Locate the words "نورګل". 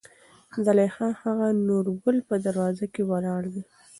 1.67-2.17